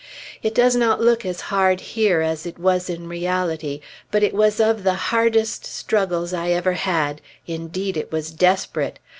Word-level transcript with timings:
It 0.41 0.55
does 0.55 0.75
not 0.75 0.99
look 0.99 1.27
as 1.27 1.41
hard 1.41 1.79
here 1.79 2.21
as 2.21 2.47
it 2.47 2.57
was 2.57 2.89
in 2.89 3.07
reality; 3.07 3.81
but 4.09 4.23
it 4.23 4.33
was 4.33 4.59
of 4.59 4.83
the 4.83 4.95
hardest 4.95 5.63
struggles 5.63 6.33
I 6.33 6.49
ever 6.49 6.73
had 6.73 7.21
indeed, 7.45 7.95
it 7.97 8.11
was 8.11 8.31
desperate. 8.31 8.97